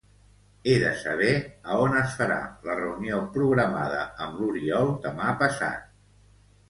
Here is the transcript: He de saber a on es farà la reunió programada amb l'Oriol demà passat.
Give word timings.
He 0.69 0.77
de 0.83 0.93
saber 1.01 1.33
a 1.41 1.75
on 1.83 1.97
es 1.99 2.15
farà 2.21 2.39
la 2.69 2.77
reunió 2.81 3.19
programada 3.35 4.01
amb 4.27 4.41
l'Oriol 4.41 4.91
demà 5.05 5.29
passat. 5.45 5.89